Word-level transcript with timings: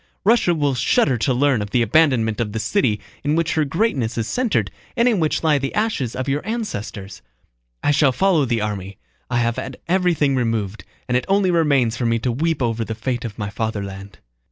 Russia 0.23 0.55
will 0.55 0.73
shudder 0.73 1.15
to 1.15 1.31
learn 1.31 1.61
of 1.61 1.69
the 1.69 1.83
abandonment 1.83 2.39
of 2.41 2.53
the 2.53 2.59
city 2.59 2.99
in 3.23 3.35
which 3.35 3.53
her 3.53 3.63
greatness 3.63 4.17
is 4.17 4.27
centered 4.27 4.71
and 4.97 5.07
in 5.07 5.19
which 5.19 5.43
lie 5.43 5.59
the 5.59 5.75
ashes 5.75 6.15
of 6.15 6.27
your 6.27 6.43
ancestors! 6.43 7.21
I 7.83 7.91
shall 7.91 8.11
follow 8.11 8.45
the 8.45 8.61
army. 8.61 8.97
I 9.29 9.37
have 9.37 9.57
had 9.57 9.77
everything 9.87 10.35
removed, 10.35 10.85
and 11.07 11.15
it 11.15 11.25
only 11.27 11.51
remains 11.51 11.97
for 11.97 12.07
me 12.07 12.17
to 12.17 12.31
weep 12.31 12.63
over 12.63 12.83
the 12.83 12.95
fate 12.95 13.25
of 13.25 13.37
my 13.37 13.51
fatherland. 13.51 14.17